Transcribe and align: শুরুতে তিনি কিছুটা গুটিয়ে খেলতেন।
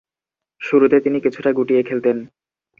শুরুতে 0.61 0.97
তিনি 0.99 1.17
কিছুটা 1.19 1.49
গুটিয়ে 1.51 1.81
খেলতেন। 1.83 2.17